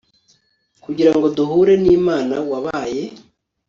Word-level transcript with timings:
kugira 0.83 1.11
ngo 1.15 1.25
duhure 1.35 1.73
n'imana 1.83 2.35
wabaye 2.51 3.01